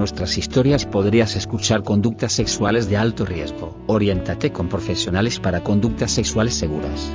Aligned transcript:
Nuestras 0.00 0.38
historias 0.38 0.86
podrías 0.86 1.36
escuchar 1.36 1.82
conductas 1.82 2.32
sexuales 2.32 2.88
de 2.88 2.96
alto 2.96 3.26
riesgo. 3.26 3.76
Oriéntate 3.86 4.50
con 4.50 4.66
profesionales 4.66 5.38
para 5.38 5.62
conductas 5.62 6.10
sexuales 6.10 6.54
seguras. 6.54 7.14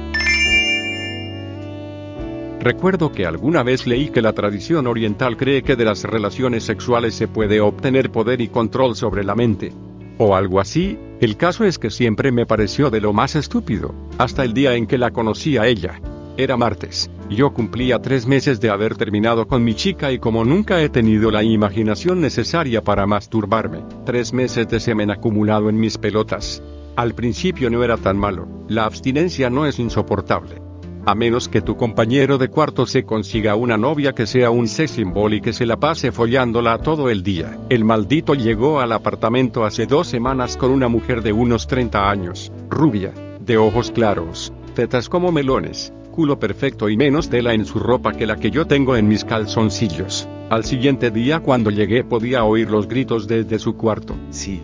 Recuerdo 2.60 3.12
que 3.12 3.26
alguna 3.26 3.64
vez 3.64 3.88
leí 3.88 4.10
que 4.10 4.22
la 4.22 4.34
tradición 4.34 4.86
oriental 4.86 5.36
cree 5.36 5.64
que 5.64 5.76
de 5.76 5.84
las 5.84 6.04
relaciones 6.04 6.64
sexuales 6.64 7.16
se 7.16 7.28
puede 7.28 7.60
obtener 7.60 8.12
poder 8.12 8.40
y 8.40 8.50
control 8.50 8.96
sobre 8.96 9.24
la 9.24 9.34
mente. 9.34 9.74
O 10.20 10.36
algo 10.36 10.60
así, 10.60 11.00
el 11.22 11.38
caso 11.38 11.64
es 11.64 11.80
que 11.80 11.90
siempre 11.90 12.32
me 12.32 12.46
pareció 12.46 12.92
de 12.92 13.02
lo 13.02 13.14
más 13.14 13.36
estúpido, 13.36 13.96
hasta 14.20 14.44
el 14.44 14.54
día 14.54 14.76
en 14.76 14.86
que 14.86 15.00
la 15.00 15.10
conocí 15.10 15.58
a 15.58 15.66
ella. 15.66 16.00
Era 16.38 16.56
martes. 16.56 17.10
Yo 17.30 17.54
cumplía 17.54 18.00
tres 18.00 18.28
meses 18.28 18.60
de 18.62 18.70
haber 18.70 18.96
terminado 18.96 19.48
con 19.48 19.64
mi 19.64 19.74
chica 19.74 20.12
y 20.12 20.20
como 20.20 20.46
nunca 20.46 20.82
he 20.82 20.90
tenido 20.90 21.32
la 21.32 21.44
imaginación 21.44 22.22
necesaria 22.22 22.84
para 22.84 23.08
masturbarme, 23.08 23.84
tres 24.06 24.32
meses 24.32 24.68
de 24.68 24.80
semen 24.80 25.10
acumulado 25.10 25.70
en 25.70 25.80
mis 25.80 25.98
pelotas. 25.98 26.62
Al 26.96 27.16
principio 27.16 27.72
no 27.72 27.84
era 27.84 27.98
tan 27.98 28.18
malo, 28.18 28.48
la 28.68 28.86
abstinencia 28.86 29.50
no 29.50 29.66
es 29.66 29.80
insoportable. 29.80 30.62
A 31.08 31.16
menos 31.16 31.50
que 31.50 31.62
tu 31.62 31.76
compañero 31.76 32.38
de 32.38 32.50
cuarto 32.50 32.86
se 32.86 33.04
consiga 33.04 33.56
una 33.56 33.78
novia 33.78 34.14
que 34.14 34.28
sea 34.28 34.52
un 34.52 34.68
sex 34.68 34.92
symbol 34.92 35.34
y 35.34 35.42
que 35.42 35.54
se 35.54 35.66
la 35.66 35.78
pase 35.78 36.12
follándola 36.12 36.78
todo 36.78 37.10
el 37.10 37.24
día. 37.24 37.60
El 37.70 37.86
maldito 37.86 38.36
llegó 38.36 38.80
al 38.80 38.92
apartamento 38.92 39.66
hace 39.66 39.88
dos 39.88 40.08
semanas 40.08 40.58
con 40.58 40.72
una 40.72 40.88
mujer 40.88 41.24
de 41.24 41.34
unos 41.34 41.66
30 41.68 42.10
años, 42.10 42.52
rubia, 42.70 43.14
de 43.40 43.58
ojos 43.58 43.92
claros, 43.92 44.54
tetas 44.74 45.10
como 45.10 45.32
melones, 45.32 45.94
culo 46.16 46.40
perfecto 46.40 46.90
y 46.90 46.98
menos 46.98 47.30
tela 47.30 47.54
en 47.54 47.66
su 47.66 47.78
ropa 47.78 48.14
que 48.14 48.26
la 48.26 48.38
que 48.38 48.50
yo 48.50 48.66
tengo 48.66 48.96
en 48.96 49.08
mis 49.08 49.26
calzoncillos. 49.26 50.28
Al 50.50 50.64
siguiente 50.64 51.12
día 51.12 51.42
cuando 51.42 51.70
llegué 51.70 52.04
podía 52.04 52.46
oír 52.46 52.72
los 52.72 52.88
gritos 52.88 53.28
desde 53.28 53.60
su 53.60 53.76
cuarto. 53.76 54.16
Sí. 54.30 54.62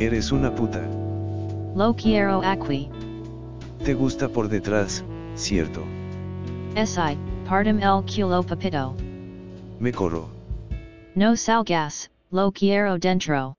Eres 0.00 0.32
una 0.32 0.54
puta. 0.54 0.82
Lo 1.76 1.94
quiero 1.94 2.42
aquí. 2.42 2.88
Te 3.84 3.94
gusta 3.94 4.28
por 4.28 4.48
detrás, 4.48 5.04
cierto. 5.34 5.82
Si, 6.74 7.16
partem 7.48 7.78
el 7.80 8.02
culo 8.04 8.42
papito. 8.42 8.94
Me 9.78 9.92
corro. 9.92 10.28
No 11.14 11.36
salgas, 11.36 12.10
lo 12.30 12.50
quiero 12.50 12.98
dentro. 12.98 13.54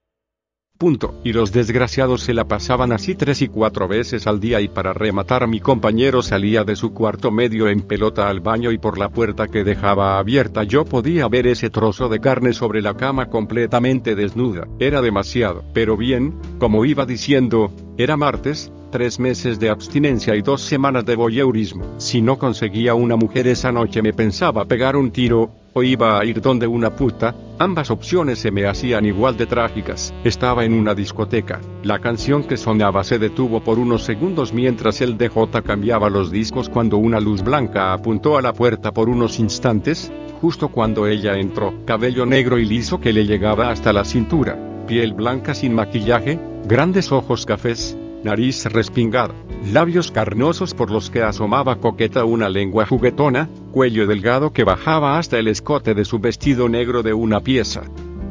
Punto. 0.77 1.21
Y 1.23 1.31
los 1.31 1.53
desgraciados 1.53 2.21
se 2.21 2.33
la 2.33 2.49
pasaban 2.49 2.91
así 2.91 3.15
tres 3.15 3.41
y 3.41 3.47
cuatro 3.47 3.87
veces 3.87 4.27
al 4.27 4.41
día 4.41 4.59
y 4.59 4.67
para 4.67 4.93
rematar 4.93 5.47
mi 5.47 5.61
compañero 5.61 6.21
salía 6.21 6.65
de 6.65 6.75
su 6.75 6.93
cuarto 6.93 7.31
medio 7.31 7.69
en 7.69 7.81
pelota 7.81 8.27
al 8.27 8.41
baño 8.41 8.73
y 8.73 8.77
por 8.77 8.97
la 8.97 9.07
puerta 9.07 9.47
que 9.47 9.63
dejaba 9.63 10.19
abierta 10.19 10.63
yo 10.63 10.83
podía 10.83 11.29
ver 11.29 11.47
ese 11.47 11.69
trozo 11.69 12.09
de 12.09 12.19
carne 12.19 12.51
sobre 12.51 12.81
la 12.81 12.95
cama 12.97 13.29
completamente 13.29 14.15
desnuda. 14.15 14.67
Era 14.77 15.01
demasiado. 15.01 15.63
Pero 15.73 15.95
bien, 15.95 16.35
como 16.59 16.83
iba 16.83 17.05
diciendo, 17.05 17.71
era 17.97 18.17
martes, 18.17 18.69
tres 18.91 19.19
meses 19.19 19.59
de 19.59 19.69
abstinencia 19.69 20.35
y 20.35 20.41
dos 20.41 20.61
semanas 20.61 21.05
de 21.05 21.15
voyeurismo. 21.15 21.85
Si 21.97 22.21
no 22.21 22.37
conseguía 22.37 22.93
una 22.93 23.15
mujer 23.15 23.47
esa 23.47 23.71
noche 23.71 24.01
me 24.01 24.13
pensaba 24.13 24.65
pegar 24.65 24.95
un 24.95 25.11
tiro, 25.11 25.51
o 25.73 25.83
iba 25.83 26.17
a 26.17 26.23
ir 26.23 26.39
donde 26.39 26.67
una 26.67 26.95
puta, 26.95 27.35
ambas 27.59 27.91
opciones 27.91 28.39
se 28.39 28.49
me 28.49 28.65
hacían 28.65 29.05
igual 29.05 29.35
de 29.35 29.45
trágicas. 29.45 30.13
Estaba 30.23 30.63
en 30.63 30.73
una 30.73 30.95
discoteca, 30.95 31.59
la 31.83 31.99
canción 31.99 32.45
que 32.45 32.55
sonaba 32.55 33.03
se 33.03 33.19
detuvo 33.19 33.59
por 33.59 33.77
unos 33.77 34.03
segundos 34.03 34.53
mientras 34.53 35.01
el 35.01 35.17
DJ 35.17 35.61
cambiaba 35.65 36.09
los 36.09 36.31
discos 36.31 36.69
cuando 36.69 36.97
una 36.97 37.19
luz 37.19 37.43
blanca 37.43 37.91
apuntó 37.91 38.37
a 38.37 38.41
la 38.41 38.53
puerta 38.53 38.93
por 38.93 39.09
unos 39.09 39.37
instantes, 39.37 40.11
justo 40.39 40.69
cuando 40.69 41.07
ella 41.07 41.37
entró, 41.37 41.73
cabello 41.85 42.25
negro 42.25 42.57
y 42.57 42.65
liso 42.65 43.01
que 43.01 43.11
le 43.11 43.25
llegaba 43.25 43.69
hasta 43.69 43.91
la 43.91 44.05
cintura, 44.05 44.85
piel 44.87 45.13
blanca 45.13 45.53
sin 45.53 45.73
maquillaje, 45.73 46.39
grandes 46.65 47.11
ojos 47.11 47.45
cafés, 47.45 47.97
nariz 48.25 48.65
respingada, 48.65 49.35
labios 49.71 50.11
carnosos 50.11 50.73
por 50.73 50.89
los 50.89 51.11
que 51.11 51.21
asomaba 51.21 51.75
coqueta 51.77 52.25
una 52.25 52.49
lengua 52.49 52.87
juguetona, 52.87 53.49
cuello 53.71 54.07
delgado 54.07 54.51
que 54.51 54.63
bajaba 54.63 55.19
hasta 55.19 55.37
el 55.37 55.47
escote 55.47 55.93
de 55.93 56.05
su 56.05 56.17
vestido 56.17 56.67
negro 56.67 57.03
de 57.03 57.13
una 57.13 57.39
pieza. 57.39 57.83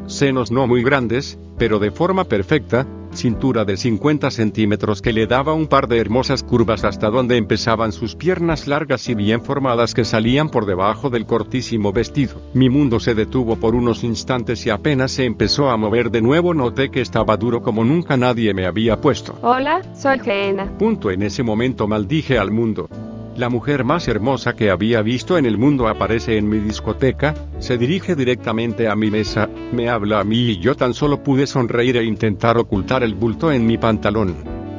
Senos 0.06 0.50
no 0.50 0.66
muy 0.66 0.82
grandes, 0.82 1.38
pero 1.59 1.78
de 1.78 1.93
forma 1.93 2.25
perfecta, 2.25 2.87
cintura 3.17 3.65
de 3.65 3.77
50 3.77 4.31
centímetros 4.31 5.03
que 5.03 5.13
le 5.13 5.27
daba 5.27 5.53
un 5.53 5.67
par 5.67 5.89
de 5.89 5.99
hermosas 5.99 6.43
curvas 6.43 6.85
hasta 6.85 7.11
donde 7.11 7.37
empezaban 7.37 7.93
sus 7.93 8.17
piernas 8.17 8.67
largas 8.67 9.09
y 9.09 9.15
bien 9.15 9.43
formadas 9.43 9.95
que 9.95 10.05
salían 10.05 10.49
por 10.49 10.67
debajo 10.67 11.11
del 11.11 11.27
cortísimo 11.27 11.93
vestido. 11.93 12.41
Mi 12.53 12.69
mundo 12.71 13.01
se 13.01 13.15
detuvo 13.15 13.57
por 13.57 13.75
unos 13.75 14.05
instantes 14.05 14.67
y 14.67 14.71
apenas 14.71 15.13
se 15.13 15.25
empezó 15.25 15.71
a 15.71 15.77
mover 15.77 16.11
de 16.11 16.23
nuevo 16.23 16.55
noté 16.55 16.91
que 16.91 17.01
estaba 17.01 17.37
duro 17.37 17.63
como 17.63 17.85
nunca 17.85 18.17
nadie 18.17 18.55
me 18.55 18.67
había 18.67 19.01
puesto. 19.01 19.39
Hola, 19.43 19.83
soy 19.95 20.19
Jena. 20.21 20.77
Punto 20.79 21.11
en 21.11 21.23
ese 21.23 21.43
momento 21.43 21.87
maldije 21.87 22.39
al 22.39 22.51
mundo. 22.51 22.89
La 23.37 23.49
mujer 23.49 23.83
más 23.83 24.06
hermosa 24.06 24.55
que 24.55 24.71
había 24.71 25.03
visto 25.03 25.37
en 25.37 25.45
el 25.45 25.59
mundo 25.59 25.89
aparece 25.89 26.39
en 26.39 26.49
mi 26.49 26.59
discoteca, 26.59 27.34
se 27.59 27.77
dirige 27.77 28.15
directamente 28.15 28.87
a 28.87 28.95
mi 28.95 29.11
mesa, 29.11 29.49
me 29.72 29.89
habla 29.89 30.21
a 30.21 30.25
mí 30.25 30.50
y 30.50 30.61
yo 30.61 30.77
tan 30.77 30.95
solo 30.95 31.21
pude 31.21 31.49
sonreír 31.49 31.97
e 31.97 32.05
intentar 32.05 32.56
ocultar 32.59 33.03
el 33.03 33.17
bulto 33.17 33.50
en 33.50 33.67
mi 33.67 33.77
pantalón. 33.77 34.37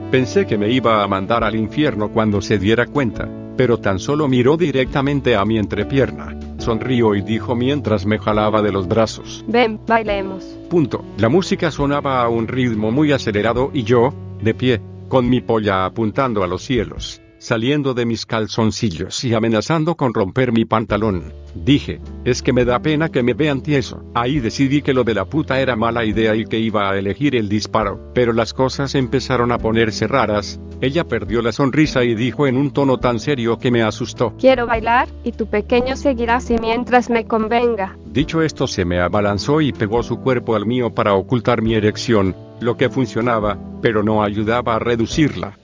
Pensé 0.09 0.45
que 0.45 0.57
me 0.57 0.71
iba 0.71 1.03
a 1.03 1.07
mandar 1.07 1.43
al 1.43 1.53
infierno 1.57 2.13
cuando 2.13 2.41
se 2.41 2.57
diera 2.57 2.85
cuenta, 2.85 3.27
pero 3.57 3.77
tan 3.79 3.99
solo 3.99 4.29
miró 4.29 4.55
directamente 4.55 5.35
a 5.35 5.43
mi 5.43 5.57
entrepierna. 5.57 6.39
Sonrió 6.57 7.13
y 7.13 7.21
dijo 7.21 7.55
mientras 7.55 8.05
me 8.05 8.19
jalaba 8.19 8.61
de 8.61 8.71
los 8.71 8.87
brazos. 8.87 9.43
Ven, 9.49 9.81
bailemos. 9.85 10.45
Punto. 10.69 11.03
La 11.17 11.27
música 11.27 11.71
sonaba 11.71 12.23
a 12.23 12.29
un 12.29 12.47
ritmo 12.47 12.89
muy 12.89 13.11
acelerado 13.11 13.69
y 13.73 13.83
yo, 13.83 14.13
de 14.41 14.53
pie, 14.53 14.81
con 15.09 15.29
mi 15.29 15.41
polla 15.41 15.83
apuntando 15.83 16.41
a 16.41 16.47
los 16.47 16.63
cielos 16.63 17.21
saliendo 17.45 17.93
de 17.93 18.07
mis 18.07 18.25
calzoncillos 18.25 19.23
y 19.23 19.35
amenazando 19.35 19.93
con 19.93 20.15
romper 20.15 20.51
mi 20.51 20.65
pantalón. 20.65 21.31
Dije, 21.53 22.01
es 22.23 22.41
que 22.41 22.51
me 22.51 22.65
da 22.65 22.79
pena 22.79 23.09
que 23.09 23.21
me 23.21 23.35
vean 23.35 23.61
tieso. 23.61 24.03
Ahí 24.15 24.39
decidí 24.39 24.81
que 24.81 24.95
lo 24.95 25.03
de 25.03 25.13
la 25.13 25.25
puta 25.25 25.59
era 25.59 25.75
mala 25.75 26.05
idea 26.05 26.35
y 26.35 26.45
que 26.45 26.57
iba 26.57 26.89
a 26.89 26.97
elegir 26.97 27.35
el 27.35 27.47
disparo. 27.47 28.11
Pero 28.15 28.33
las 28.33 28.51
cosas 28.51 28.95
empezaron 28.95 29.51
a 29.51 29.59
ponerse 29.59 30.07
raras. 30.07 30.59
Ella 30.81 31.03
perdió 31.03 31.43
la 31.43 31.51
sonrisa 31.51 32.03
y 32.03 32.15
dijo 32.15 32.47
en 32.47 32.57
un 32.57 32.71
tono 32.71 32.97
tan 32.97 33.19
serio 33.19 33.59
que 33.59 33.69
me 33.69 33.83
asustó. 33.83 34.33
Quiero 34.39 34.65
bailar, 34.65 35.07
y 35.23 35.31
tu 35.31 35.45
pequeño 35.45 35.95
seguirá 35.97 36.37
así 36.37 36.55
mientras 36.59 37.11
me 37.11 37.25
convenga. 37.25 37.95
Dicho 38.07 38.41
esto 38.41 38.65
se 38.65 38.85
me 38.85 38.99
abalanzó 38.99 39.61
y 39.61 39.71
pegó 39.71 40.01
su 40.01 40.17
cuerpo 40.17 40.55
al 40.55 40.65
mío 40.65 40.95
para 40.95 41.13
ocultar 41.13 41.61
mi 41.61 41.75
erección, 41.75 42.35
lo 42.59 42.75
que 42.75 42.89
funcionaba, 42.89 43.59
pero 43.83 44.01
no 44.01 44.23
ayudaba 44.23 44.77
a 44.77 44.79
reducirla. 44.79 45.59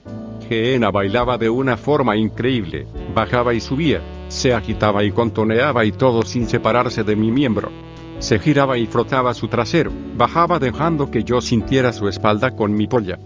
Geena 0.52 0.90
bailaba 0.90 1.38
de 1.38 1.48
una 1.48 1.78
forma 1.78 2.14
increíble, 2.14 2.86
bajaba 3.14 3.54
y 3.54 3.60
subía, 3.60 4.02
se 4.28 4.52
agitaba 4.52 5.02
y 5.02 5.10
contoneaba 5.10 5.86
y 5.86 5.92
todo 5.92 6.24
sin 6.24 6.46
separarse 6.46 7.04
de 7.04 7.16
mi 7.16 7.30
miembro. 7.30 7.70
Se 8.18 8.38
giraba 8.38 8.76
y 8.76 8.84
frotaba 8.84 9.32
su 9.32 9.48
trasero, 9.48 9.90
bajaba 10.14 10.58
dejando 10.58 11.10
que 11.10 11.24
yo 11.24 11.40
sintiera 11.40 11.90
su 11.94 12.06
espalda 12.06 12.54
con 12.54 12.74
mi 12.74 12.86
polla. 12.86 13.18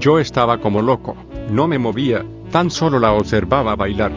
Yo 0.00 0.18
estaba 0.18 0.58
como 0.58 0.80
loco, 0.80 1.16
no 1.50 1.68
me 1.68 1.78
movía, 1.78 2.24
tan 2.50 2.70
solo 2.70 2.98
la 2.98 3.12
observaba 3.12 3.76
bailar. 3.76 4.12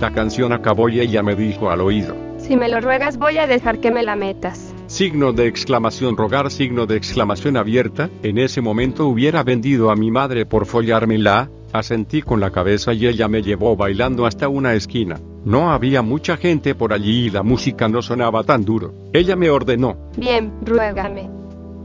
La 0.00 0.12
canción 0.12 0.52
acabó 0.52 0.88
y 0.88 1.00
ella 1.00 1.24
me 1.24 1.34
dijo 1.34 1.68
al 1.68 1.80
oído. 1.80 2.14
Si 2.38 2.56
me 2.56 2.68
lo 2.68 2.80
ruegas 2.80 3.18
voy 3.18 3.38
a 3.38 3.48
dejar 3.48 3.80
que 3.80 3.90
me 3.90 4.04
la 4.04 4.14
metas. 4.14 4.72
Signo 4.86 5.32
de 5.32 5.48
exclamación 5.48 6.16
rogar 6.16 6.48
signo 6.52 6.86
de 6.86 6.96
exclamación 6.96 7.56
abierta, 7.56 8.08
en 8.22 8.38
ese 8.38 8.60
momento 8.60 9.08
hubiera 9.08 9.42
vendido 9.42 9.90
a 9.90 9.96
mi 9.96 10.12
madre 10.12 10.46
por 10.46 10.66
follármela, 10.66 11.50
Asentí 11.74 12.22
con 12.22 12.38
la 12.38 12.52
cabeza 12.52 12.92
y 12.92 13.04
ella 13.08 13.26
me 13.26 13.42
llevó 13.42 13.74
bailando 13.74 14.26
hasta 14.26 14.46
una 14.46 14.74
esquina. 14.74 15.18
No 15.44 15.72
había 15.72 16.02
mucha 16.02 16.36
gente 16.36 16.76
por 16.76 16.92
allí 16.92 17.26
y 17.26 17.30
la 17.30 17.42
música 17.42 17.88
no 17.88 18.00
sonaba 18.00 18.44
tan 18.44 18.64
duro. 18.64 18.94
Ella 19.12 19.34
me 19.34 19.50
ordenó. 19.50 19.96
Bien, 20.16 20.52
ruégame. 20.64 21.28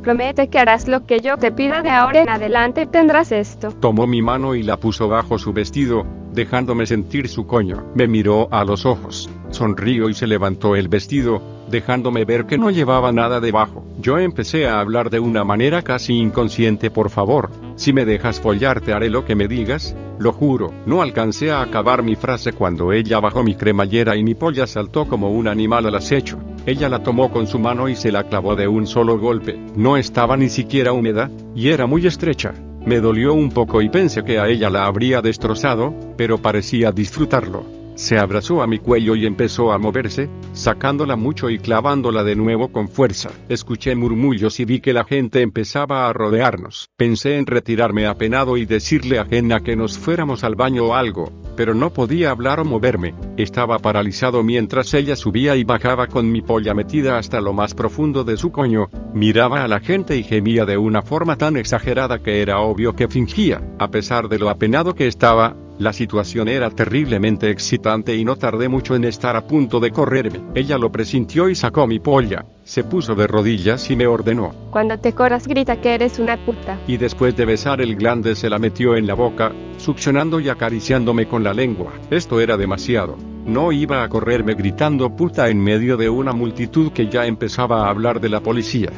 Promete 0.03 0.47
que 0.47 0.59
harás 0.59 0.88
lo 0.88 1.07
que 1.07 1.21
yo 1.21 1.38
te 1.38 1.51
pida 1.51 1.81
de 1.81 1.89
ahora 1.89 2.21
en 2.21 2.30
adelante 2.30 2.86
tendrás 2.86 3.31
esto. 3.31 3.71
Tomó 3.71 4.06
mi 4.06 4.21
mano 4.21 4.53
y 4.53 4.62
la 4.62 4.77
puso 4.77 5.07
bajo 5.07 5.39
su 5.39 5.53
vestido, 5.53 6.06
dejándome 6.33 6.85
sentir 6.85 7.27
su 7.27 7.47
coño. 7.47 7.83
Me 7.95 8.07
miró 8.07 8.47
a 8.51 8.63
los 8.65 8.85
ojos. 8.85 9.27
sonrió 9.50 10.07
y 10.07 10.13
se 10.13 10.27
levantó 10.27 10.75
el 10.75 10.88
vestido, 10.88 11.42
dejándome 11.71 12.25
ver 12.25 12.45
que 12.45 12.59
no 12.59 12.69
llevaba 12.69 13.12
nada 13.12 13.39
debajo. 13.39 13.83
Yo 14.00 14.19
empecé 14.19 14.68
a 14.68 14.80
hablar 14.80 15.09
de 15.09 15.19
una 15.19 15.44
manera 15.44 15.81
casi 15.81 16.13
inconsciente, 16.13 16.92
por 16.92 17.09
favor, 17.09 17.50
si 17.79 17.93
me 17.93 18.03
dejas 18.03 18.41
follarte 18.41 18.91
haré 18.91 19.09
lo 19.09 19.23
que 19.23 19.35
me 19.35 19.47
digas, 19.47 19.95
lo 20.19 20.33
juro. 20.33 20.73
No 20.85 21.01
alcancé 21.01 21.49
a 21.49 21.61
acabar 21.61 22.03
mi 22.03 22.17
frase 22.17 22.51
cuando 22.51 22.91
ella 22.91 23.21
bajó 23.21 23.41
mi 23.41 23.55
cremallera 23.55 24.17
y 24.17 24.23
mi 24.23 24.35
polla 24.35 24.67
saltó 24.67 25.07
como 25.07 25.31
un 25.31 25.47
animal 25.47 25.85
al 25.85 25.95
acecho. 25.95 26.37
Ella 26.65 26.89
la 26.89 27.01
tomó 27.01 27.31
con 27.31 27.47
su 27.47 27.57
mano 27.57 27.87
y 27.87 27.95
se 27.95 28.11
la 28.11 28.25
clavó 28.25 28.57
de 28.57 28.67
un 28.67 28.85
solo 28.85 29.17
golpe. 29.17 29.57
No 29.77 29.95
estaba 29.95 30.35
ni 30.35 30.49
siquiera 30.49 30.91
húmeda, 30.91 31.31
y 31.55 31.69
era 31.69 31.87
muy 31.87 32.05
estrecha. 32.05 32.53
Me 32.85 32.99
dolió 32.99 33.33
un 33.33 33.49
poco 33.49 33.81
y 33.81 33.87
pensé 33.87 34.25
que 34.25 34.39
a 34.39 34.49
ella 34.49 34.69
la 34.69 34.85
habría 34.85 35.21
destrozado, 35.21 35.95
pero 36.17 36.37
parecía 36.37 36.91
disfrutarlo. 36.91 37.78
Se 37.99 38.17
abrazó 38.17 38.61
a 38.61 38.67
mi 38.67 38.79
cuello 38.79 39.13
y 39.17 39.25
empezó 39.25 39.73
a 39.73 39.77
moverse, 39.77 40.29
sacándola 40.53 41.17
mucho 41.17 41.49
y 41.49 41.59
clavándola 41.59 42.23
de 42.23 42.37
nuevo 42.37 42.71
con 42.71 42.87
fuerza. 42.87 43.29
Escuché 43.49 43.93
murmullos 43.93 44.61
y 44.61 44.65
vi 44.65 44.79
que 44.79 44.93
la 44.93 45.03
gente 45.03 45.41
empezaba 45.41 46.07
a 46.07 46.13
rodearnos. 46.13 46.87
Pensé 46.95 47.35
en 47.35 47.45
retirarme 47.45 48.07
apenado 48.07 48.55
y 48.55 48.65
decirle 48.65 49.19
a 49.19 49.25
Jenna 49.25 49.59
que 49.59 49.75
nos 49.75 49.97
fuéramos 49.97 50.45
al 50.45 50.55
baño 50.55 50.85
o 50.85 50.93
algo, 50.95 51.33
pero 51.57 51.73
no 51.73 51.91
podía 51.91 52.31
hablar 52.31 52.61
o 52.61 52.65
moverme. 52.65 53.15
Estaba 53.35 53.79
paralizado 53.79 54.43
mientras 54.43 54.93
ella 54.93 55.17
subía 55.17 55.57
y 55.57 55.65
bajaba 55.65 56.07
con 56.07 56.31
mi 56.31 56.41
polla 56.41 56.73
metida 56.73 57.17
hasta 57.17 57.41
lo 57.41 57.51
más 57.51 57.73
profundo 57.73 58.23
de 58.23 58.37
su 58.37 58.49
coño. 58.53 58.87
Miraba 59.13 59.65
a 59.65 59.67
la 59.67 59.81
gente 59.81 60.15
y 60.15 60.23
gemía 60.23 60.65
de 60.65 60.77
una 60.77 61.01
forma 61.01 61.35
tan 61.35 61.57
exagerada 61.57 62.19
que 62.19 62.41
era 62.41 62.61
obvio 62.61 62.95
que 62.95 63.09
fingía. 63.09 63.61
A 63.77 63.91
pesar 63.91 64.29
de 64.29 64.39
lo 64.39 64.49
apenado 64.49 64.95
que 64.95 65.07
estaba, 65.07 65.57
la 65.79 65.93
situación 65.93 66.49
era 66.49 66.69
terriblemente 66.69 67.49
excitante 67.49 68.13
y 68.15 68.25
no 68.25 68.35
tardé 68.35 68.67
mucho 68.67 68.95
en 68.95 69.05
estar 69.05 69.37
a 69.37 69.47
punto 69.47 69.79
de 69.79 69.91
correrme. 69.91 70.41
Ella 70.53 70.77
lo 70.77 70.91
presintió 70.91 71.47
y 71.47 71.55
sacó 71.55 71.87
mi 71.87 71.99
polla. 71.99 72.45
Se 72.63 72.83
puso 72.83 73.15
de 73.15 73.25
rodillas 73.25 73.89
y 73.89 73.95
me 73.95 74.05
ordenó. 74.05 74.53
Cuando 74.71 74.99
te 74.99 75.13
corras 75.13 75.47
grita 75.47 75.79
que 75.79 75.95
eres 75.95 76.19
una 76.19 76.37
puta. 76.45 76.79
Y 76.85 76.97
después 76.97 77.35
de 77.37 77.45
besar 77.45 77.79
el 77.79 77.95
glande 77.95 78.35
se 78.35 78.49
la 78.49 78.59
metió 78.59 78.97
en 78.97 79.07
la 79.07 79.13
boca, 79.13 79.53
succionando 79.77 80.41
y 80.41 80.49
acariciándome 80.49 81.27
con 81.27 81.43
la 81.45 81.53
lengua. 81.53 81.93
Esto 82.11 82.41
era 82.41 82.57
demasiado. 82.57 83.15
No 83.45 83.71
iba 83.71 84.03
a 84.03 84.09
correrme 84.09 84.55
gritando 84.55 85.15
puta 85.15 85.49
en 85.49 85.63
medio 85.63 85.95
de 85.95 86.09
una 86.09 86.33
multitud 86.33 86.91
que 86.91 87.07
ya 87.07 87.25
empezaba 87.25 87.85
a 87.85 87.89
hablar 87.89 88.19
de 88.19 88.29
la 88.29 88.41
policía. 88.41 88.91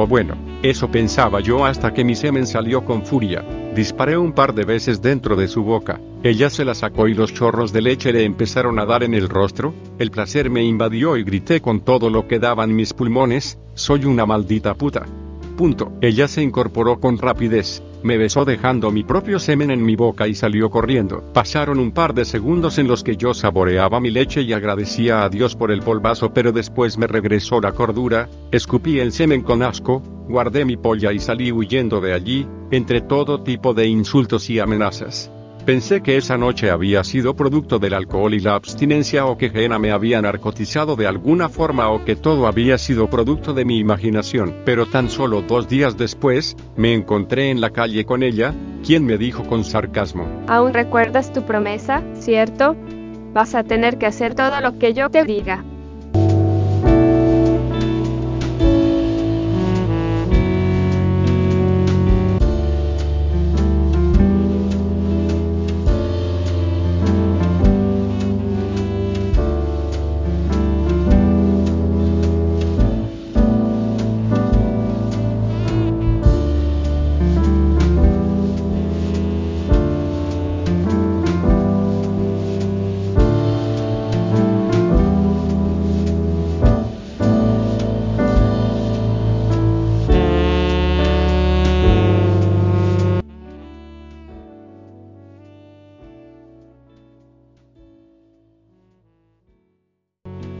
O 0.00 0.06
bueno, 0.06 0.34
eso 0.62 0.90
pensaba 0.90 1.40
yo 1.40 1.66
hasta 1.66 1.92
que 1.92 2.04
mi 2.04 2.14
semen 2.14 2.46
salió 2.46 2.86
con 2.86 3.04
furia. 3.04 3.44
Disparé 3.76 4.16
un 4.16 4.32
par 4.32 4.54
de 4.54 4.64
veces 4.64 5.02
dentro 5.02 5.36
de 5.36 5.46
su 5.46 5.62
boca. 5.62 6.00
Ella 6.22 6.48
se 6.48 6.64
la 6.64 6.74
sacó 6.74 7.06
y 7.06 7.12
los 7.12 7.34
chorros 7.34 7.70
de 7.70 7.82
leche 7.82 8.10
le 8.10 8.24
empezaron 8.24 8.78
a 8.78 8.86
dar 8.86 9.02
en 9.02 9.12
el 9.12 9.28
rostro. 9.28 9.74
El 9.98 10.10
placer 10.10 10.48
me 10.48 10.64
invadió 10.64 11.18
y 11.18 11.22
grité 11.22 11.60
con 11.60 11.80
todo 11.80 12.08
lo 12.08 12.26
que 12.26 12.38
daban 12.38 12.74
mis 12.74 12.94
pulmones, 12.94 13.58
soy 13.74 14.06
una 14.06 14.24
maldita 14.24 14.72
puta. 14.72 15.04
Punto. 15.58 15.92
Ella 16.00 16.28
se 16.28 16.40
incorporó 16.40 16.98
con 16.98 17.18
rapidez, 17.18 17.82
me 18.02 18.16
besó 18.16 18.44
dejando 18.44 18.90
mi 18.90 19.02
propio 19.02 19.38
semen 19.38 19.70
en 19.70 19.84
mi 19.84 19.96
boca 19.96 20.26
y 20.26 20.34
salió 20.34 20.70
corriendo. 20.70 21.22
Pasaron 21.32 21.78
un 21.78 21.92
par 21.92 22.14
de 22.14 22.24
segundos 22.24 22.78
en 22.78 22.88
los 22.88 23.02
que 23.02 23.16
yo 23.16 23.34
saboreaba 23.34 24.00
mi 24.00 24.10
leche 24.10 24.42
y 24.42 24.52
agradecía 24.52 25.24
a 25.24 25.28
Dios 25.28 25.56
por 25.56 25.70
el 25.70 25.82
polvazo, 25.82 26.32
pero 26.32 26.52
después 26.52 26.98
me 26.98 27.06
regresó 27.06 27.60
la 27.60 27.72
cordura, 27.72 28.28
escupí 28.52 29.00
el 29.00 29.12
semen 29.12 29.42
con 29.42 29.62
asco, 29.62 30.02
guardé 30.28 30.64
mi 30.64 30.76
polla 30.76 31.12
y 31.12 31.18
salí 31.18 31.52
huyendo 31.52 32.00
de 32.00 32.14
allí, 32.14 32.46
entre 32.70 33.00
todo 33.00 33.42
tipo 33.42 33.74
de 33.74 33.86
insultos 33.86 34.48
y 34.50 34.58
amenazas. 34.58 35.30
Pensé 35.64 36.00
que 36.02 36.16
esa 36.16 36.38
noche 36.38 36.70
había 36.70 37.04
sido 37.04 37.34
producto 37.34 37.78
del 37.78 37.94
alcohol 37.94 38.32
y 38.34 38.40
la 38.40 38.54
abstinencia 38.54 39.26
o 39.26 39.36
que 39.36 39.50
Jena 39.50 39.78
me 39.78 39.90
había 39.90 40.22
narcotizado 40.22 40.96
de 40.96 41.06
alguna 41.06 41.48
forma 41.48 41.90
o 41.90 42.04
que 42.04 42.16
todo 42.16 42.46
había 42.46 42.78
sido 42.78 43.10
producto 43.10 43.52
de 43.52 43.64
mi 43.64 43.78
imaginación. 43.78 44.56
Pero 44.64 44.86
tan 44.86 45.10
solo 45.10 45.42
dos 45.42 45.68
días 45.68 45.96
después, 45.96 46.56
me 46.76 46.94
encontré 46.94 47.50
en 47.50 47.60
la 47.60 47.70
calle 47.70 48.04
con 48.04 48.22
ella, 48.22 48.54
quien 48.84 49.04
me 49.04 49.18
dijo 49.18 49.44
con 49.44 49.64
sarcasmo. 49.64 50.26
¿Aún 50.48 50.72
recuerdas 50.72 51.32
tu 51.32 51.42
promesa, 51.42 52.02
cierto? 52.14 52.74
Vas 53.32 53.54
a 53.54 53.62
tener 53.62 53.98
que 53.98 54.06
hacer 54.06 54.34
todo 54.34 54.60
lo 54.60 54.78
que 54.78 54.94
yo 54.94 55.10
te 55.10 55.24
diga. 55.24 55.64